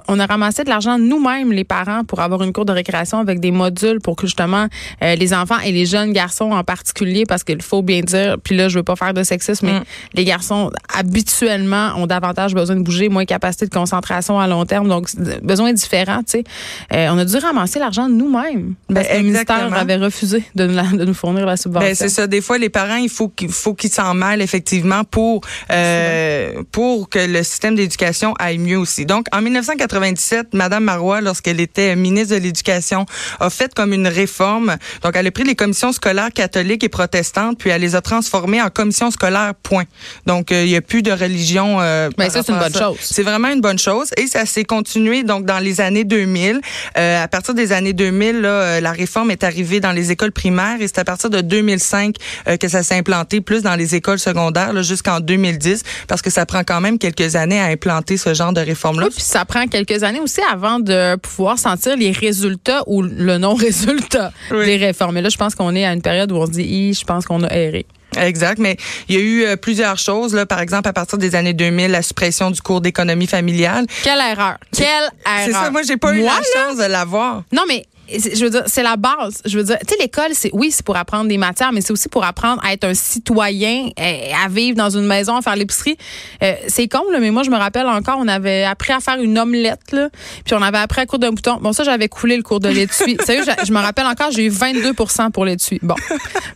On 0.09 0.19
a 0.19 0.27
ramassé 0.27 0.65
de 0.65 0.69
l'argent 0.69 0.99
nous-mêmes 0.99 1.53
les 1.53 1.63
parents 1.65 2.03
pour 2.03 2.19
avoir 2.19 2.43
une 2.43 2.53
cour 2.53 2.65
de 2.65 2.73
récréation 2.73 3.19
avec 3.19 3.39
des 3.39 3.53
modules 3.53 4.01
pour 4.01 4.17
que 4.17 4.27
justement 4.27 4.67
euh, 5.03 5.15
les 5.15 5.33
enfants 5.33 5.61
et 5.61 5.71
les 5.71 5.87
jeunes 5.87 6.13
garçons 6.13 6.51
en 6.51 6.65
particulier, 6.65 7.27
parce 7.27 7.45
qu'il 7.45 7.63
faut 7.63 7.83
bien 7.83 8.01
dire. 8.01 8.39
Puis 8.43 8.57
là, 8.57 8.69
je 8.69 8.79
veux 8.79 8.83
pas 8.83 8.97
faire 8.97 9.15
de 9.15 9.23
sexisme, 9.23 9.67
mais 9.67 9.81
mm. 9.81 9.85
les 10.15 10.25
garçons 10.25 10.73
habituellement 10.93 11.93
ont 11.97 12.09
davantage 12.09 12.55
besoin 12.55 12.75
de 12.75 12.83
bouger, 12.83 13.09
moins 13.09 13.25
capacité 13.25 13.64
de 13.67 13.75
concentration 13.75 14.39
à 14.39 14.47
long 14.47 14.65
terme. 14.65 14.89
Donc, 14.89 15.09
besoin 15.43 15.73
différent, 15.73 16.19
tu 16.19 16.39
sais. 16.39 16.45
Euh, 16.93 17.09
on 17.11 17.19
a 17.19 17.25
dû 17.25 17.37
ramasser 17.37 17.79
l'argent 17.79 18.09
nous-mêmes. 18.09 18.75
Parce 18.89 19.07
ben, 19.07 19.13
que 19.13 19.19
le 19.19 19.23
ministère 19.25 19.75
avait 19.75 19.97
refusé 19.97 20.45
de 20.55 20.67
nous, 20.67 20.97
de 20.97 21.05
nous 21.05 21.15
fournir 21.15 21.47
la 21.47 21.57
subvention. 21.57 21.89
Ben, 21.89 21.95
c'est 21.95 22.09
ça. 22.09 22.27
Des 22.27 22.41
fois, 22.41 22.59
les 22.59 22.69
parents, 22.69 22.97
il 22.97 23.09
faut 23.09 23.29
qu'il 23.29 23.51
faut 23.51 23.75
qu'ils 23.75 23.93
s'en 23.93 24.15
mêlent 24.15 24.43
effectivement 24.43 25.05
pour 25.05 25.41
euh, 25.71 26.63
pour 26.73 27.09
que 27.09 27.19
le 27.19 27.43
système 27.43 27.75
d'éducation 27.75 28.35
aille 28.39 28.59
mieux 28.59 28.79
aussi. 28.79 29.07
Donc, 29.07 29.27
en 29.33 29.43
1997, 29.43 30.55
Madame 30.55 30.85
Marois, 30.85 31.21
lorsqu'elle 31.21 31.61
était 31.61 31.95
ministre 31.97 32.35
de 32.35 32.41
l'Éducation, 32.41 33.07
a 33.41 33.51
fait 33.51 33.75
comme 33.75 33.93
une 33.93 34.09
réforme. 34.09 34.77
Donc, 35.03 35.17
elle 35.17 35.27
a 35.27 35.31
pris 35.31 35.45
les 35.45 35.55
commissions 35.55 35.93
scolaires 35.93 36.33
catholiques 36.33 36.85
et 36.85 36.89
protestantes, 36.89 37.59
puis 37.59 37.71
elle 37.71 37.81
les 37.81 37.95
a 37.95 38.01
transformées 38.01 38.63
en 38.63 38.71
commissions 38.71 39.11
scolaires. 39.11 39.53
Point. 39.63 39.85
Donc, 40.27 40.53
euh, 40.53 40.65
il 40.65 40.71
n'y 40.71 40.77
a 40.77 40.81
plus 40.81 41.03
de 41.03 41.13
religion. 41.13 41.81
Euh, 41.81 42.11
ben, 42.17 42.31
ça, 42.31 42.43
c'est 42.43 42.53
une 42.53 42.59
bonne 42.59 42.75
chose. 42.75 42.97
C'est 43.01 43.23
vraiment 43.23 43.49
une 43.55 43.61
bonne 43.61 43.79
chose. 43.79 44.11
Et 44.17 44.27
ça 44.27 44.45
s'est 44.47 44.65
continué 44.65 45.23
donc 45.23 45.45
dans 45.45 45.59
les 45.59 45.81
années 45.81 46.05
2000. 46.05 46.61
Euh, 46.99 47.23
à 47.23 47.29
partir 47.29 47.55
des 47.55 47.73
années 47.73 47.93
2000, 47.93 48.41
là, 48.41 48.49
euh, 48.49 48.81
la 48.81 48.93
réforme 48.93 49.31
est 49.31 49.45
arrivée 49.45 49.81
dans 49.81 49.93
les 49.93 50.11
écoles 50.11 50.33
primaires 50.33 50.77
et 50.81 50.87
c'est 50.87 50.99
à 50.99 51.05
partir 51.05 51.31
de 51.31 51.41
2005 51.41 52.17
euh, 52.49 52.57
que 52.57 52.69
ça 52.69 52.83
s'est 52.83 52.97
implanté 52.97 53.41
plus 53.41 53.63
dans 53.63 53.77
les 53.77 53.95
écoles 53.95 54.19
secondaires 54.19 54.83
jusqu'en 54.83 55.21
2010 55.21 55.83
parce 56.09 56.23
que 56.23 56.31
ça 56.31 56.47
prend 56.47 56.63
quand 56.65 56.81
même 56.81 56.99
quelques 56.99 57.37
années 57.37 57.61
à 57.61 57.67
implanter 57.67 58.17
ce 58.17 58.35
genre 58.35 58.53
de 58.53 58.61
réforme-là. 58.61 59.07
Oui, 59.07 59.13
puis 59.15 59.25
ça 59.25 59.45
prend 59.45 59.67
quelques 59.67 60.03
années 60.03 60.21
aussi 60.21 60.41
avant 60.53 60.81
de 60.81 61.17
pouvoir 61.17 61.59
sentir 61.59 61.97
les 61.97 62.13
résultats 62.13 62.83
ou 62.87 63.03
le 63.03 63.39
non-résultat 63.39 64.33
des 64.51 64.77
réformes. 64.77 65.17
Et 65.17 65.23
là, 65.23 65.29
je 65.29 65.39
pense 65.39 65.55
qu'on 65.55 65.75
est 65.75 65.85
à 65.85 65.93
une 65.93 66.03
période 66.03 66.33
où 66.33 66.37
on 66.37 66.47
se 66.47 66.53
dit, 66.53 66.93
je 66.93 67.05
pense 67.05 67.25
qu'on 67.25 67.43
a 67.45 67.55
erré. 67.55 67.87
Exact, 68.17 68.59
mais 68.59 68.77
il 69.09 69.17
y 69.17 69.19
a 69.19 69.21
eu 69.23 69.45
euh, 69.45 69.57
plusieurs 69.57 69.99
choses. 69.99 70.35
Là, 70.35 70.47
par 70.47 70.61
exemple, 70.61 70.89
à 70.89 70.93
partir 70.93 71.19
des 71.19 71.35
années 71.35 71.55
2000, 71.55 71.91
la 71.91 72.03
suppression 72.03 72.51
du 72.51 72.61
cours 72.61 72.81
d'économie 72.81 73.27
familiale. 73.27 73.87
Quelle 74.03 74.21
erreur! 74.21 74.59
Quelle 74.73 74.87
erreur! 74.87 75.45
C'est 75.45 75.53
ça, 75.53 75.71
moi, 75.71 75.83
j'ai 75.83 75.97
pas 75.97 76.15
eu 76.15 76.23
la 76.23 76.41
chance 76.55 76.79
de 76.79 76.85
l'avoir. 76.85 77.43
Non, 77.53 77.63
mais 77.69 77.85
je 78.09 78.45
veux 78.45 78.51
dire, 78.51 78.63
c'est 78.67 78.83
la 78.83 78.97
base. 78.97 79.41
Je 79.45 79.57
veux 79.57 79.65
dire, 79.65 79.79
tu 79.81 79.95
sais, 79.95 80.01
l'école, 80.01 80.31
c'est 80.33 80.51
oui, 80.53 80.71
c'est 80.71 80.85
pour 80.85 80.97
apprendre 80.97 81.29
des 81.29 81.39
matières, 81.39 81.73
mais 81.73 81.81
c'est 81.81 81.93
aussi 81.93 82.09
pour 82.09 82.25
apprendre 82.25 82.63
à 82.65 82.73
être 82.73 82.85
un 82.85 82.95
citoyen, 82.95 83.89
euh, 83.99 84.31
à 84.45 84.49
vivre 84.49 84.77
dans 84.77 84.91
une 84.91 85.07
maison, 85.07 85.37
à 85.37 85.43
faire 85.43 85.57
l'épicerie. 85.57 85.97
Euh, 86.43 86.55
c'est 86.69 86.89
con, 86.89 87.03
là, 87.11 87.19
mais 87.19 87.31
moi, 87.31 87.43
je 87.43 87.51
me 87.51 87.57
rappelle 87.57 87.87
encore, 87.87 88.19
on 88.19 88.29
avait 88.29 88.65
appris 88.65 88.93
à 88.93 89.01
faire 89.01 89.21
une 89.21 89.39
omelette, 89.39 89.93
là, 89.93 90.09
puis 90.45 90.55
on 90.55 90.63
avait 90.63 90.79
appris 90.79 91.01
à 91.01 91.07
cours 91.07 91.19
d'un 91.19 91.31
bouton. 91.31 91.59
Bon, 91.61 91.73
ça, 91.73 91.85
j'avais 91.85 92.09
coulé 92.09 92.37
le 92.37 92.43
cours 92.43 92.61
de 92.61 92.69
l'étui. 92.69 93.17
Sérieux, 93.25 93.45
je, 93.47 93.67
je 93.67 93.73
me 93.73 93.79
rappelle 93.81 94.07
encore, 94.07 94.31
j'ai 94.31 94.45
eu 94.45 94.51
22% 94.51 95.31
pour 95.31 95.45
l'étui. 95.45 95.79
Bon. 95.83 95.97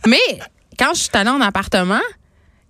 Mais 0.07 0.17
quand 0.79 0.93
je 0.93 1.01
suis 1.01 1.09
allée 1.13 1.29
en 1.29 1.41
appartement, 1.41 1.99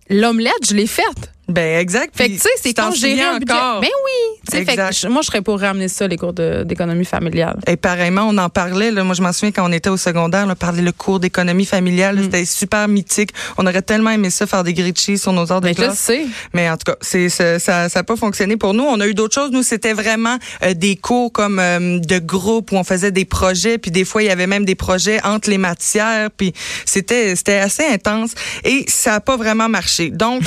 l'omelette, 0.09 0.67
je 0.67 0.73
l'ai 0.73 0.87
faite. 0.87 1.31
Ben 1.49 1.79
exact. 1.79 2.15
Fait 2.15 2.29
que 2.29 2.33
tu 2.33 2.39
sais, 2.39 2.49
c'est 2.61 2.73
quand 2.73 2.91
j'ai 2.91 3.23
encore. 3.25 3.81
Ben 3.81 3.87
oui. 4.05 4.39
Fait 4.51 4.65
que, 4.65 5.07
moi, 5.07 5.21
je 5.21 5.27
serais 5.27 5.41
pour 5.41 5.59
ramener 5.59 5.87
ça 5.87 6.07
les 6.07 6.17
cours 6.17 6.33
d'économie 6.33 7.05
familiale. 7.05 7.59
Et 7.67 7.75
pareillement, 7.75 8.27
on 8.29 8.37
en 8.37 8.49
parlait. 8.49 8.91
Là, 8.91 9.03
moi, 9.03 9.15
je 9.15 9.21
m'en 9.21 9.33
souviens 9.33 9.51
quand 9.51 9.67
on 9.67 9.71
était 9.71 9.89
au 9.89 9.97
secondaire, 9.97 10.45
on 10.49 10.55
parlait 10.55 10.81
le 10.81 10.91
cours 10.91 11.19
d'économie 11.19 11.65
familiale. 11.65 12.17
Mm. 12.17 12.23
C'était 12.23 12.45
super 12.45 12.87
mythique. 12.87 13.31
On 13.57 13.65
aurait 13.65 13.81
tellement 13.81 14.11
aimé 14.11 14.29
ça 14.29 14.47
faire 14.47 14.63
des 14.63 14.73
grilles 14.73 15.17
sur 15.17 15.33
nos 15.33 15.51
heures 15.51 15.61
de 15.61 15.67
ben, 15.67 15.75
classe. 15.75 16.11
Mais 16.53 16.69
en 16.69 16.77
tout 16.77 16.91
cas, 16.91 16.97
c'est 17.01 17.29
ça, 17.29 17.59
ça 17.59 17.89
n'a 17.93 18.03
pas 18.03 18.15
fonctionné 18.15 18.57
pour 18.57 18.73
nous. 18.73 18.83
On 18.83 18.99
a 18.99 19.07
eu 19.07 19.13
d'autres 19.13 19.35
choses. 19.35 19.51
Nous, 19.51 19.63
c'était 19.63 19.93
vraiment 19.93 20.37
euh, 20.63 20.73
des 20.73 20.95
cours 20.95 21.31
comme 21.31 21.59
euh, 21.59 21.99
de 21.99 22.19
groupe 22.19 22.71
où 22.71 22.75
on 22.75 22.83
faisait 22.83 23.11
des 23.11 23.25
projets. 23.25 23.77
Puis 23.77 23.91
des 23.91 24.05
fois, 24.05 24.23
il 24.23 24.27
y 24.27 24.31
avait 24.31 24.47
même 24.47 24.65
des 24.65 24.75
projets 24.75 25.23
entre 25.23 25.49
les 25.49 25.57
matières. 25.57 26.29
Puis 26.35 26.53
c'était 26.85 27.35
c'était 27.35 27.57
assez 27.57 27.85
intense 27.85 28.31
et 28.63 28.85
ça 28.87 29.11
n'a 29.11 29.19
pas 29.19 29.37
vraiment 29.37 29.69
marché. 29.69 30.09
Donc 30.09 30.43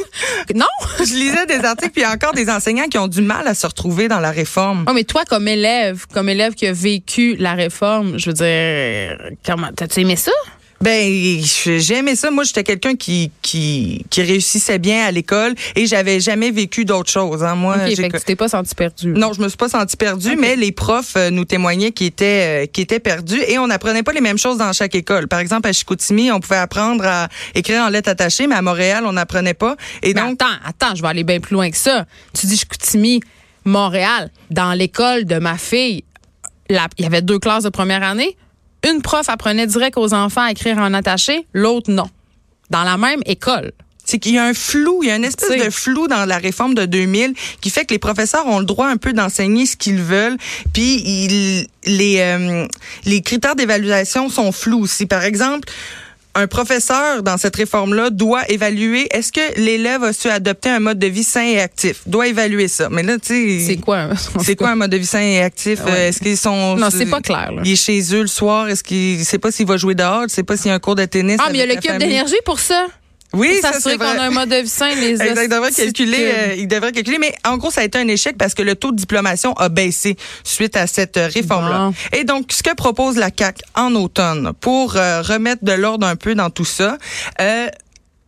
Non? 0.54 0.66
je 0.98 1.14
lisais 1.14 1.46
des 1.46 1.64
articles, 1.64 1.92
puis 1.92 2.06
encore 2.06 2.32
des 2.32 2.48
enseignants 2.50 2.88
qui 2.88 2.98
ont 2.98 3.08
du 3.08 3.22
mal 3.22 3.46
à 3.46 3.54
se 3.54 3.66
retrouver 3.66 4.08
dans 4.08 4.20
la 4.20 4.30
réforme. 4.30 4.84
Oh, 4.88 4.92
mais 4.92 5.04
toi, 5.04 5.24
comme 5.24 5.48
élève, 5.48 6.06
comme 6.12 6.28
élève 6.28 6.54
qui 6.54 6.66
a 6.66 6.72
vécu 6.72 7.36
la 7.36 7.54
réforme, 7.54 8.18
je 8.18 8.30
veux 8.30 8.34
dire, 8.34 9.36
comment, 9.44 9.68
t'as-tu 9.74 10.00
aimé 10.00 10.16
ça? 10.16 10.32
Ben, 10.80 11.40
j'ai 11.42 11.94
aimé 11.94 12.16
ça. 12.16 12.30
Moi, 12.30 12.44
j'étais 12.44 12.64
quelqu'un 12.64 12.96
qui, 12.96 13.30
qui, 13.42 14.04
qui 14.10 14.22
réussissait 14.22 14.78
bien 14.78 15.06
à 15.06 15.10
l'école 15.10 15.54
et 15.74 15.86
j'avais 15.86 16.20
jamais 16.20 16.50
vécu 16.50 16.84
d'autre 16.84 17.10
chose. 17.10 17.42
Hein. 17.42 17.54
Moi, 17.54 17.76
okay, 17.76 17.96
fait 17.96 18.08
que 18.08 18.18
tu 18.18 18.24
t'es 18.24 18.36
pas 18.36 18.48
senti 18.48 18.74
perdu. 18.74 19.08
Non, 19.08 19.32
je 19.32 19.40
me 19.40 19.48
suis 19.48 19.56
pas 19.56 19.68
senti 19.68 19.96
perdu, 19.96 20.36
mais 20.36 20.56
les 20.56 20.72
profs 20.72 21.16
euh, 21.16 21.30
nous 21.30 21.44
témoignaient 21.44 21.92
qu'ils 21.92 22.08
étaient, 22.08 22.64
euh, 22.64 22.66
qui 22.66 22.82
étaient 22.82 23.00
perdus 23.00 23.40
et 23.48 23.58
on 23.58 23.66
n'apprenait 23.66 24.02
pas 24.02 24.12
les 24.12 24.20
mêmes 24.20 24.38
choses 24.38 24.58
dans 24.58 24.72
chaque 24.72 24.94
école. 24.94 25.28
Par 25.28 25.40
exemple, 25.40 25.68
à 25.68 25.72
Chicoutimi, 25.72 26.30
on 26.30 26.40
pouvait 26.40 26.56
apprendre 26.56 27.04
à 27.06 27.28
écrire 27.54 27.82
en 27.82 27.88
lettres 27.88 28.10
attachées, 28.10 28.46
mais 28.46 28.54
à 28.54 28.62
Montréal, 28.62 29.04
on 29.06 29.12
n'apprenait 29.12 29.54
pas. 29.54 29.76
Et 30.02 30.12
donc, 30.12 30.42
attends, 30.42 30.54
attends, 30.64 30.94
je 30.94 31.02
vais 31.02 31.08
aller 31.08 31.24
bien 31.24 31.40
plus 31.40 31.54
loin 31.54 31.70
que 31.70 31.76
ça. 31.76 32.04
Tu 32.38 32.46
dis 32.46 32.56
Chicoutimi, 32.56 33.20
Montréal, 33.64 34.30
dans 34.50 34.72
l'école 34.74 35.24
de 35.24 35.38
ma 35.38 35.56
fille, 35.56 36.04
il 36.68 36.78
y 36.98 37.06
avait 37.06 37.22
deux 37.22 37.38
classes 37.38 37.64
de 37.64 37.68
première 37.68 38.02
année 38.02 38.36
une 38.84 39.02
prof 39.02 39.28
apprenait 39.28 39.66
direct 39.66 39.96
aux 39.96 40.14
enfants 40.14 40.42
à 40.42 40.50
écrire 40.50 40.78
en 40.78 40.94
attaché, 40.94 41.46
l'autre 41.52 41.90
non. 41.90 42.08
Dans 42.70 42.82
la 42.82 42.96
même 42.96 43.22
école 43.26 43.72
c'est 44.06 44.18
qu'il 44.18 44.34
y 44.34 44.38
a 44.38 44.44
un 44.44 44.54
flou, 44.54 45.00
il 45.02 45.08
y 45.08 45.10
a 45.10 45.16
une 45.16 45.24
espèce 45.24 45.62
de 45.62 45.68
flou 45.68 46.06
dans 46.06 46.24
la 46.24 46.38
réforme 46.38 46.74
de 46.74 46.86
2000 46.86 47.34
qui 47.60 47.70
fait 47.70 47.84
que 47.84 47.92
les 47.92 47.98
professeurs 47.98 48.46
ont 48.46 48.60
le 48.60 48.64
droit 48.64 48.86
un 48.86 48.96
peu 48.96 49.12
d'enseigner 49.12 49.66
ce 49.66 49.76
qu'ils 49.76 50.00
veulent, 50.00 50.38
puis 50.72 51.02
ils, 51.04 51.66
les 51.84 52.20
euh, 52.20 52.66
les 53.04 53.20
critères 53.20 53.56
d'évaluation 53.56 54.28
sont 54.30 54.52
flous 54.52 54.78
aussi. 54.78 55.06
Par 55.06 55.24
exemple, 55.24 55.68
un 56.36 56.46
professeur 56.46 57.22
dans 57.22 57.38
cette 57.38 57.56
réforme-là 57.56 58.10
doit 58.10 58.48
évaluer 58.50 59.08
est-ce 59.10 59.32
que 59.32 59.58
l'élève 59.60 60.04
a 60.04 60.12
su 60.12 60.28
adopter 60.28 60.68
un 60.68 60.80
mode 60.80 60.98
de 60.98 61.06
vie 61.06 61.24
sain 61.24 61.44
et 61.44 61.60
actif? 61.60 62.02
Doit 62.06 62.28
évaluer 62.28 62.68
ça. 62.68 62.88
Mais 62.90 63.02
là, 63.02 63.18
tu 63.18 63.60
sais. 63.60 63.66
C'est 63.66 63.76
quoi? 63.76 64.10
C'est 64.42 64.54
quoi 64.54 64.70
un 64.70 64.76
mode 64.76 64.90
de 64.90 64.98
vie 64.98 65.06
sain 65.06 65.20
et 65.20 65.42
actif? 65.42 65.80
Est-ce 65.86 66.20
qu'ils 66.20 66.36
sont. 66.36 66.76
Non, 66.76 66.88
c'est 66.90 67.06
pas 67.06 67.20
clair. 67.20 67.50
Il 67.64 67.72
est 67.72 67.76
chez 67.76 68.00
eux 68.14 68.20
le 68.20 68.26
soir? 68.26 68.68
Est-ce 68.68 68.84
qu'il 68.84 69.24
sait 69.24 69.38
pas 69.38 69.50
s'il 69.50 69.66
va 69.66 69.76
jouer 69.76 69.94
dehors? 69.94 70.24
Il 70.24 70.30
sait 70.30 70.42
pas 70.42 70.56
s'il 70.56 70.68
y 70.68 70.70
a 70.70 70.74
un 70.74 70.78
cours 70.78 70.94
de 70.94 71.04
tennis. 71.06 71.38
Ah, 71.40 71.48
mais 71.50 71.58
il 71.58 71.60
y 71.60 71.62
a 71.62 71.74
le 71.74 71.80
cube 71.80 71.98
d'énergie 71.98 72.34
pour 72.44 72.60
ça. 72.60 72.86
Oui, 73.32 73.58
ça 73.60 73.72
c'est 73.78 73.98
qu'on 73.98 74.04
a 74.04 74.22
un 74.22 74.30
mode 74.30 74.48
de 74.48 74.56
vie 74.56 74.68
sain, 74.68 74.94
les 74.94 75.10
exact, 75.22 75.40
il 75.42 75.48
devrait 75.48 75.72
calculer, 75.72 76.32
euh, 76.32 76.54
il 76.56 76.68
devrait 76.68 76.92
calculer, 76.92 77.18
mais 77.18 77.34
en 77.44 77.56
gros, 77.56 77.70
ça 77.70 77.80
a 77.80 77.84
été 77.84 77.98
un 77.98 78.08
échec 78.08 78.36
parce 78.38 78.54
que 78.54 78.62
le 78.62 78.74
taux 78.76 78.92
de 78.92 78.96
diplomation 78.96 79.52
a 79.54 79.68
baissé 79.68 80.16
suite 80.44 80.76
à 80.76 80.86
cette 80.86 81.16
euh, 81.16 81.28
réforme-là. 81.32 81.90
Et 82.12 82.24
donc, 82.24 82.52
ce 82.52 82.62
que 82.62 82.74
propose 82.74 83.16
la 83.16 83.30
CAC 83.30 83.62
en 83.74 83.94
automne 83.94 84.52
pour 84.60 84.96
euh, 84.96 85.22
remettre 85.22 85.64
de 85.64 85.72
l'ordre 85.72 86.06
un 86.06 86.16
peu 86.16 86.34
dans 86.34 86.50
tout 86.50 86.64
ça, 86.64 86.98
euh, 87.40 87.68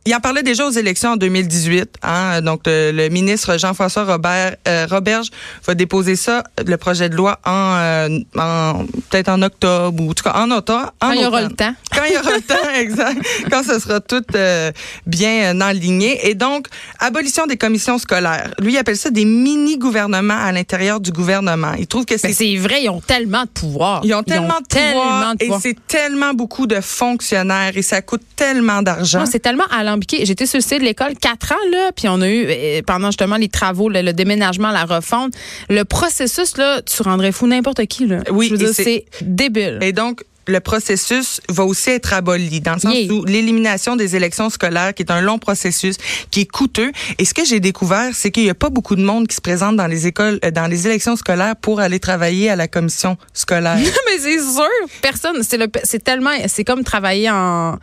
il 0.07 0.15
en 0.15 0.21
parlait 0.21 0.43
déjà 0.43 0.67
aux 0.67 0.71
élections 0.71 1.11
en 1.11 1.17
2018. 1.17 1.97
Hein, 2.03 2.41
donc, 2.41 2.63
le, 2.67 3.09
ministre 3.09 3.59
Jean-François 3.59 4.05
Robert 4.05 4.57
euh, 4.67 4.87
Roberge 4.89 5.29
va 5.67 5.75
déposer 5.75 6.17
ça, 6.17 6.45
le 6.67 6.77
projet 6.77 7.09
de 7.09 7.15
loi, 7.15 7.39
en, 7.45 7.75
euh, 7.77 8.19
en 8.37 8.87
peut-être 9.11 9.29
en 9.29 9.43
octobre 9.43 10.03
ou 10.03 10.11
en 10.11 10.15
tout 10.15 10.25
cas 10.25 10.35
en 10.37 10.51
automne. 10.51 10.87
Quand 11.01 11.13
il 11.13 11.21
y 11.21 11.27
aura 11.27 11.43
le 11.43 11.51
temps. 11.51 11.75
Quand 11.95 12.05
il 12.05 12.15
y 12.15 12.19
aura 12.19 12.37
le 12.37 12.43
temps, 12.47 12.71
exact. 12.75 13.21
Quand 13.51 13.63
ce 13.63 13.79
sera 13.79 14.01
tout 14.01 14.25
euh, 14.35 14.73
bien 15.07 15.61
enligné. 15.61 16.29
Et 16.29 16.35
donc, 16.35 16.69
abolition 17.01 17.47
des 17.47 17.57
commissions 17.57 17.99
scolaires. 17.99 18.55
Lui, 18.61 18.73
il 18.73 18.79
appelle 18.79 18.97
ça 18.97 19.11
des 19.11 19.25
mini-gouvernements 19.27 20.39
à 20.43 20.53
l'intérieur 20.53 21.01
du 21.01 21.13
gouvernement. 21.13 21.73
Il 21.79 21.87
trouve 21.87 22.07
que 22.07 22.17
c'est... 22.17 22.33
c'est 22.33 22.57
vrai, 22.57 22.85
ils 22.85 22.89
ont 22.89 23.01
tellement 23.01 23.43
de 23.43 23.49
pouvoir. 23.49 24.01
Ils 24.05 24.15
ont 24.15 24.23
tellement, 24.23 24.61
de, 24.61 24.75
pouvoir, 24.75 25.35
Et 25.41 25.51
c'est 25.61 25.77
tellement 25.87 26.33
beaucoup 26.33 26.67
de 26.67 26.81
fonctionnaires 26.81 27.77
et 27.77 27.83
ça 27.83 28.01
coûte 28.01 28.23
tellement 28.37 28.81
d'argent. 28.83 29.27
C'est 29.27 29.41
tellement 29.41 29.65
à 29.71 29.83
J'étais 30.23 30.47
sur 30.47 30.59
le 30.59 30.63
site 30.63 30.81
de 30.81 30.85
l'école 30.85 31.15
quatre 31.21 31.53
ans, 31.53 31.71
là, 31.71 31.91
puis 31.95 32.09
on 32.09 32.21
a 32.21 32.29
eu, 32.29 32.47
euh, 32.49 32.83
pendant 32.87 33.09
justement 33.09 33.37
les 33.37 33.49
travaux, 33.49 33.89
le, 33.89 34.13
déménagement, 34.13 34.71
la 34.71 34.85
refonte, 34.85 35.35
le 35.69 35.85
processus, 35.85 36.57
là, 36.57 36.81
tu 36.83 37.03
rendrais 37.03 37.33
fou 37.33 37.47
n'importe 37.47 37.87
qui. 37.87 38.07
Là. 38.07 38.19
Oui, 38.31 38.53
c'est 38.73 39.05
débile. 39.23 39.79
Et 39.83 39.93
donc, 39.93 40.23
le 40.49 40.61
processus 40.61 41.41
va 41.49 41.65
aussi 41.65 41.91
être 41.91 42.15
aboli, 42.15 42.61
dans 42.61 42.75
le 42.75 42.81
sens 42.81 42.95
où 43.11 43.25
l'élimination 43.27 43.97
des 43.97 44.17
élections 44.17 44.49
scolaires, 44.49 44.95
qui 44.95 45.03
est 45.03 45.13
un 45.13 45.21
long 45.21 45.39
processus, 45.39 45.97
qui 46.31 46.41
est 46.41 46.51
coûteux. 46.51 46.91
Et 47.19 47.25
ce 47.27 47.35
que 47.35 47.45
j'ai 47.45 47.61
découvert, 47.61 48.15
c'est 48.15 48.31
qu'il 48.31 48.45
n'y 48.45 48.51
a 48.51 48.55
pas 48.55 48.71
beaucoup 48.71 48.97
de 48.97 49.03
monde 49.03 49.29
qui 49.29 49.37
se 49.37 49.41
présente 49.43 49.77
dans 49.77 49.87
les 49.87 50.07
écoles, 50.07 50.41
euh, 50.45 50.51
dans 50.51 50.67
les 50.67 50.87
élections 50.87 51.17
scolaires 51.17 51.55
pour 51.55 51.81
aller 51.81 52.01
travailler 52.01 52.49
à 52.49 52.57
la 52.57 52.67
commission 52.67 53.19
scolaire. 53.35 53.77
Mais 54.07 54.19
c'est 54.19 54.41
sûr, 54.41 54.65
personne. 55.03 55.43
C'est 55.43 55.59
c'est 55.85 56.03
tellement, 56.03 56.31
c'est 56.47 56.65
comme 56.65 56.83
travailler 56.83 57.31
en 57.31 57.79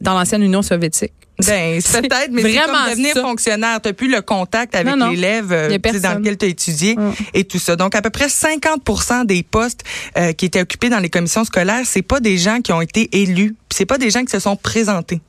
dans 0.00 0.14
l'ancienne 0.14 0.42
Union 0.42 0.62
soviétique. 0.62 1.12
Ben, 1.46 1.80
peut-être, 1.80 2.30
mais 2.32 2.42
c'est 2.42 2.60
comme 2.60 2.90
devenir 2.90 3.14
fonctionnaire. 3.14 3.80
Tu 3.80 3.94
plus 3.94 4.10
le 4.10 4.22
contact 4.22 4.74
avec 4.74 4.94
l'élève 5.10 5.52
euh, 5.52 5.78
dans 6.02 6.18
lequel 6.18 6.36
tu 6.36 6.46
as 6.46 6.48
étudié 6.48 6.96
et 7.34 7.44
tout 7.44 7.58
ça. 7.58 7.76
Donc, 7.76 7.94
à 7.94 8.02
peu 8.02 8.10
près 8.10 8.28
50 8.28 9.26
des 9.26 9.42
postes 9.42 9.84
euh, 10.16 10.32
qui 10.32 10.46
étaient 10.46 10.60
occupés 10.60 10.88
dans 10.88 10.98
les 10.98 11.10
commissions 11.10 11.44
scolaires, 11.44 11.82
c'est 11.84 12.02
pas 12.02 12.20
des 12.20 12.38
gens 12.38 12.60
qui 12.60 12.72
ont 12.72 12.80
été 12.80 13.08
élus, 13.22 13.54
c'est 13.70 13.86
pas 13.86 13.98
des 13.98 14.10
gens 14.10 14.24
qui 14.24 14.32
se 14.32 14.40
sont 14.40 14.56
présentés. 14.56 15.20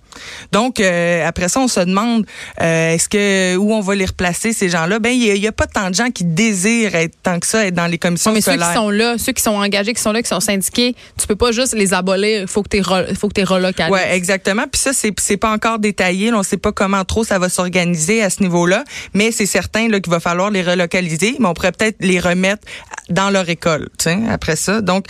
Donc 0.51 0.79
euh, 0.79 1.27
après 1.27 1.49
ça, 1.49 1.59
on 1.59 1.67
se 1.67 1.79
demande 1.79 2.25
euh, 2.61 2.93
est-ce 2.93 3.09
que 3.09 3.55
où 3.57 3.73
on 3.73 3.81
va 3.81 3.95
les 3.95 4.05
replacer 4.05 4.53
ces 4.53 4.69
gens-là? 4.69 4.99
Ben 4.99 5.11
il 5.11 5.37
y, 5.37 5.47
a 5.47 5.51
pas 5.51 5.67
tant 5.67 5.89
de 5.89 5.95
gens 5.95 6.09
qui 6.09 6.23
désirent 6.23 6.95
être 6.95 7.15
tant 7.23 7.39
que 7.39 7.47
ça 7.47 7.65
être 7.65 7.73
dans 7.73 7.87
les 7.87 7.97
commissions 7.97 8.31
mais 8.31 8.41
scolaires. 8.41 8.67
ceux 8.67 8.71
qui 8.71 8.77
sont 8.77 8.89
là, 8.89 9.17
ceux 9.17 9.31
qui 9.31 9.43
sont 9.43 9.51
engagés, 9.55 9.93
qui 9.93 10.01
sont 10.01 10.11
là, 10.11 10.21
qui 10.21 10.29
sont 10.29 10.39
syndiqués, 10.39 10.95
tu 11.19 11.27
peux 11.27 11.35
pas 11.35 11.51
juste 11.51 11.73
les 11.73 11.93
abolir. 11.93 12.41
Il 12.41 12.47
faut 12.47 12.63
que 12.63 12.69
tu 12.69 12.83
faut 13.15 13.27
que 13.29 13.39
tu 13.39 13.43
relocalises. 13.43 13.91
Ouais, 13.91 14.15
exactement. 14.15 14.63
Puis 14.71 14.81
ça 14.81 14.93
c'est 14.93 15.13
c'est 15.19 15.37
pas 15.37 15.51
encore 15.51 15.79
détaillé. 15.79 16.33
on 16.33 16.43
sait 16.43 16.57
pas 16.57 16.71
comment 16.71 17.03
trop 17.05 17.23
ça 17.23 17.39
va 17.39 17.49
s'organiser 17.49 18.23
à 18.23 18.29
ce 18.29 18.41
niveau-là, 18.41 18.83
mais 19.13 19.31
c'est 19.31 19.45
certain 19.45 19.87
là 19.87 19.99
qu'il 19.99 20.11
va 20.11 20.19
falloir 20.19 20.51
les 20.51 20.61
relocaliser. 20.61 21.35
Mais 21.39 21.47
on 21.47 21.53
pourrait 21.53 21.71
peut-être 21.71 21.97
les 21.99 22.19
remettre 22.19 22.65
dans 23.09 23.29
leur 23.29 23.49
école. 23.49 23.89
Après 24.29 24.55
ça, 24.55 24.81
donc 24.81 25.05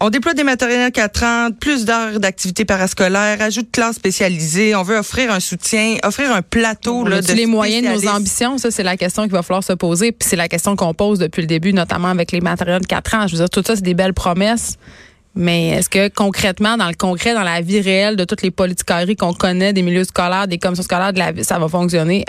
on 0.00 0.10
déploie 0.10 0.34
des 0.34 0.44
matériels 0.44 0.92
4 0.92 1.24
ans, 1.24 1.48
plus 1.58 1.84
d'heures 1.84 2.20
d'activité 2.20 2.64
parascolaire, 2.64 3.40
ajout 3.40 3.62
de 3.62 3.70
classes 3.70 3.96
spécialisées. 3.96 4.37
On 4.76 4.82
veut 4.82 4.96
offrir 4.98 5.30
un 5.32 5.40
soutien, 5.40 5.96
offrir 6.04 6.32
un 6.32 6.42
plateau 6.42 7.06
là, 7.06 7.20
de 7.20 7.32
les 7.32 7.46
moyens 7.46 7.86
de 7.86 7.92
nos 7.92 8.08
ambitions. 8.10 8.58
Ça, 8.58 8.70
c'est 8.70 8.82
la 8.82 8.96
question 8.96 9.24
qu'il 9.24 9.32
va 9.32 9.42
falloir 9.42 9.64
se 9.64 9.72
poser. 9.72 10.12
Puis 10.12 10.28
c'est 10.28 10.36
la 10.36 10.48
question 10.48 10.76
qu'on 10.76 10.94
pose 10.94 11.18
depuis 11.18 11.40
le 11.40 11.46
début, 11.46 11.72
notamment 11.72 12.08
avec 12.08 12.32
les 12.32 12.40
matériels 12.40 12.82
de 12.82 12.86
4 12.86 13.14
ans. 13.14 13.26
Je 13.26 13.32
veux 13.32 13.38
dire, 13.38 13.50
tout 13.50 13.62
ça, 13.66 13.76
c'est 13.76 13.82
des 13.82 13.94
belles 13.94 14.14
promesses. 14.14 14.76
Mais 15.38 15.68
est-ce 15.68 15.88
que 15.88 16.08
concrètement, 16.08 16.76
dans 16.76 16.88
le 16.88 16.94
concret, 16.94 17.32
dans 17.32 17.44
la 17.44 17.60
vie 17.60 17.80
réelle 17.80 18.16
de 18.16 18.24
toutes 18.24 18.42
les 18.42 18.50
politiqueries 18.50 19.14
qu'on 19.14 19.32
connaît, 19.32 19.72
des 19.72 19.82
milieux 19.82 20.02
scolaires, 20.02 20.48
des 20.48 20.58
commissions 20.58 20.82
scolaires 20.82 21.12
de 21.12 21.20
la 21.20 21.30
vie, 21.30 21.44
ça 21.44 21.60
va 21.60 21.68
fonctionner? 21.68 22.24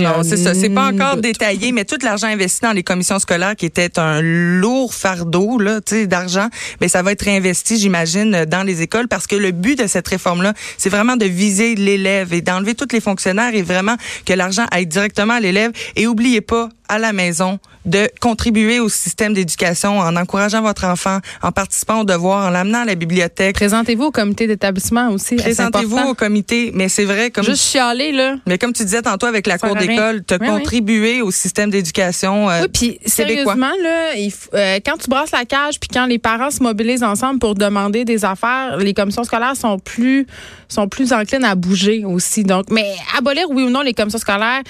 non, 0.00 0.22
c'est 0.22 0.38
ça. 0.38 0.54
C'est 0.54 0.70
pas 0.70 0.90
encore 0.90 1.18
détaillé, 1.18 1.72
mais 1.72 1.84
tout 1.84 1.98
l'argent 2.02 2.26
investi 2.26 2.62
dans 2.62 2.72
les 2.72 2.82
commissions 2.82 3.18
scolaires, 3.18 3.54
qui 3.54 3.66
était 3.66 3.98
un 3.98 4.22
lourd 4.22 4.94
fardeau 4.94 5.58
là, 5.58 5.80
d'argent, 6.06 6.48
mais 6.80 6.88
ça 6.88 7.02
va 7.02 7.12
être 7.12 7.22
réinvesti, 7.22 7.76
j'imagine, 7.76 8.46
dans 8.46 8.62
les 8.62 8.80
écoles, 8.80 9.08
parce 9.08 9.26
que 9.26 9.36
le 9.36 9.50
but 9.50 9.78
de 9.78 9.86
cette 9.86 10.08
réforme-là, 10.08 10.54
c'est 10.78 10.88
vraiment 10.88 11.16
de 11.16 11.26
viser 11.26 11.74
l'élève 11.74 12.32
et 12.32 12.40
d'enlever 12.40 12.74
tous 12.74 12.88
les 12.92 13.00
fonctionnaires 13.00 13.54
et 13.54 13.62
vraiment 13.62 13.96
que 14.24 14.32
l'argent 14.32 14.64
aille 14.70 14.86
directement 14.86 15.34
à 15.34 15.40
l'élève. 15.40 15.70
Et 15.96 16.06
oubliez 16.06 16.40
pas, 16.40 16.70
à 16.88 16.98
la 16.98 17.12
maison 17.12 17.58
de 17.84 18.08
contribuer 18.20 18.80
au 18.80 18.88
système 18.88 19.34
d'éducation 19.34 19.98
en 19.98 20.16
encourageant 20.16 20.62
votre 20.62 20.84
enfant, 20.84 21.18
en 21.42 21.52
participant 21.52 22.00
aux 22.00 22.04
devoirs, 22.04 22.46
en 22.46 22.50
l'amenant 22.50 22.80
à 22.80 22.84
la 22.84 22.94
bibliothèque. 22.94 23.54
Présentez-vous 23.56 24.04
au 24.04 24.10
comité 24.10 24.46
d'établissement 24.46 25.10
aussi. 25.10 25.36
Présentez-vous 25.36 25.98
au 25.98 26.14
comité, 26.14 26.70
mais 26.74 26.88
c'est 26.88 27.04
vrai 27.04 27.30
comme 27.30 27.44
juste 27.44 27.64
chialer 27.64 28.12
là. 28.12 28.36
Mais 28.46 28.58
comme 28.58 28.72
tu 28.72 28.84
disais 28.84 29.02
tantôt 29.02 29.26
avec 29.26 29.46
la 29.46 29.58
cour 29.58 29.76
d'école, 29.76 30.24
te 30.24 30.36
contribuer 30.36 31.20
au 31.22 31.30
système 31.30 31.70
d'éducation. 31.70 32.50
Euh, 32.50 32.62
oui, 32.62 32.68
puis 32.72 32.98
sérieusement 33.06 33.72
là, 33.82 34.12
euh, 34.54 34.78
quand 34.84 34.96
tu 34.96 35.08
brasses 35.08 35.32
la 35.32 35.44
cage, 35.44 35.78
puis 35.78 35.88
quand 35.92 36.06
les 36.06 36.18
parents 36.18 36.50
se 36.50 36.62
mobilisent 36.62 37.02
ensemble 37.02 37.38
pour 37.38 37.54
demander 37.54 38.04
des 38.04 38.24
affaires, 38.24 38.76
les 38.78 38.94
commissions 38.94 39.24
scolaires 39.24 39.56
sont 39.56 39.78
plus 39.78 40.26
sont 40.68 40.88
plus 40.88 41.12
enclines 41.12 41.44
à 41.44 41.54
bouger 41.54 42.04
aussi. 42.04 42.44
Donc, 42.44 42.70
mais 42.70 42.94
abolir 43.16 43.46
oui 43.50 43.64
ou 43.64 43.70
non 43.70 43.82
les 43.82 43.94
commissions 43.94 44.18
scolaires, 44.18 44.62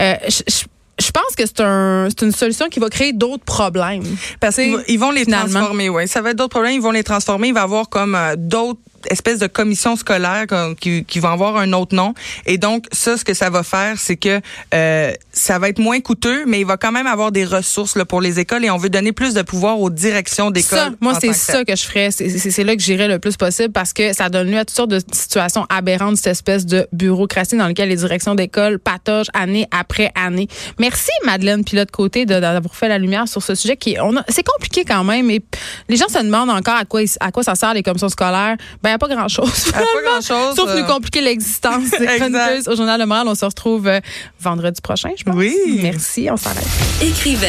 euh, 0.00 0.14
je 0.28 0.64
je 1.00 1.10
pense 1.10 1.34
que 1.36 1.44
c'est 1.46 1.60
un, 1.60 2.08
une 2.22 2.32
solution 2.32 2.68
qui 2.68 2.80
va 2.80 2.88
créer 2.88 3.12
d'autres 3.12 3.44
problèmes. 3.44 4.02
Parce 4.38 4.56
qu'ils 4.56 4.98
vont 4.98 5.10
les 5.10 5.26
transformer, 5.26 5.88
oui. 5.88 6.06
Ça 6.06 6.20
va 6.20 6.30
être 6.30 6.36
d'autres 6.36 6.50
problèmes, 6.50 6.74
ils 6.74 6.82
vont 6.82 6.90
les 6.90 7.04
transformer. 7.04 7.48
Il 7.48 7.54
va 7.54 7.60
y 7.60 7.64
avoir 7.64 7.88
comme 7.88 8.14
euh, 8.14 8.34
d'autres 8.36 8.80
espèce 9.08 9.38
de 9.38 9.46
commission 9.46 9.96
scolaire 9.96 10.46
qui, 10.80 11.04
qui 11.04 11.20
va 11.20 11.32
avoir 11.32 11.56
un 11.56 11.72
autre 11.72 11.94
nom. 11.94 12.14
Et 12.46 12.58
donc, 12.58 12.86
ça, 12.92 13.16
ce 13.16 13.24
que 13.24 13.34
ça 13.34 13.50
va 13.50 13.62
faire, 13.62 13.98
c'est 13.98 14.16
que 14.16 14.40
euh, 14.74 15.12
ça 15.32 15.58
va 15.58 15.68
être 15.68 15.78
moins 15.78 16.00
coûteux, 16.00 16.44
mais 16.46 16.60
il 16.60 16.66
va 16.66 16.76
quand 16.76 16.92
même 16.92 17.06
avoir 17.06 17.32
des 17.32 17.44
ressources 17.44 17.96
là, 17.96 18.04
pour 18.04 18.20
les 18.20 18.40
écoles 18.40 18.64
et 18.64 18.70
on 18.70 18.76
veut 18.76 18.90
donner 18.90 19.12
plus 19.12 19.34
de 19.34 19.42
pouvoir 19.42 19.80
aux 19.80 19.90
directions 19.90 20.50
d'école. 20.50 20.96
Moi, 21.00 21.14
c'est 21.20 21.32
ça 21.32 21.64
que 21.64 21.76
je 21.76 21.82
ferais. 21.82 22.10
C'est 22.10 22.64
là 22.64 22.76
que 22.76 22.82
j'irais 22.82 23.08
le 23.08 23.18
plus 23.18 23.36
possible 23.36 23.72
parce 23.72 23.92
que 23.92 24.12
ça 24.12 24.28
donne 24.28 24.50
lieu 24.50 24.58
à 24.58 24.64
toutes 24.64 24.76
sortes 24.76 24.90
de 24.90 25.00
situations 25.12 25.66
aberrantes, 25.68 26.16
cette 26.16 26.32
espèce 26.32 26.66
de 26.66 26.86
bureaucratie 26.92 27.56
dans 27.56 27.66
laquelle 27.66 27.88
les 27.88 27.96
directions 27.96 28.34
d'école 28.34 28.78
patogent 28.78 29.30
année 29.34 29.66
après 29.70 30.12
année. 30.14 30.48
Merci, 30.78 31.10
Madeleine 31.24 31.64
Pilote 31.64 31.90
Côté, 31.90 32.26
d'avoir 32.26 32.74
fait 32.74 32.88
la 32.88 32.98
lumière 32.98 33.28
sur 33.28 33.42
ce 33.42 33.54
sujet 33.54 33.76
qui 33.76 33.96
on 34.00 34.14
c'est 34.28 34.46
compliqué 34.46 34.84
quand 34.84 35.04
même. 35.04 35.30
Et 35.30 35.42
les 35.88 35.96
gens 35.96 36.08
se 36.08 36.18
demandent 36.18 36.50
encore 36.50 36.76
à 36.76 36.84
quoi, 36.84 37.00
à 37.20 37.30
quoi 37.30 37.42
ça 37.42 37.54
sert 37.54 37.74
les 37.74 37.82
commissions 37.82 38.08
scolaires. 38.08 38.56
Ben, 38.82 38.89
n'y 38.90 38.94
a 38.94 38.98
pas 38.98 39.08
grand-chose. 39.08 39.72
pas 39.72 39.82
grand-chose. 40.04 40.56
Sauf 40.56 40.70
nous 40.70 40.84
euh. 40.84 40.86
compliquer 40.86 41.20
l'existence 41.20 41.90
des 41.90 42.06
chroniqueuses 42.18 42.68
au 42.68 42.76
Journal 42.76 43.00
de 43.00 43.04
Montréal. 43.06 43.26
On 43.28 43.34
se 43.34 43.44
retrouve 43.44 43.86
euh, 43.86 44.00
vendredi 44.40 44.80
prochain, 44.80 45.10
je 45.16 45.24
pense. 45.24 45.34
Oui. 45.34 45.56
Merci, 45.82 46.28
on 46.30 46.36
s'arrête. 46.36 46.66
Écrivaine. 47.02 47.38